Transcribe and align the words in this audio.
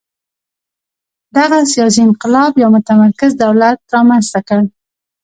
دغه 1.35 1.57
سیاسي 1.73 1.99
انقلاب 2.07 2.51
یو 2.63 2.69
متمرکز 2.75 3.31
دولت 3.43 3.77
رامنځته 3.93 4.39
کړ. 4.47 4.61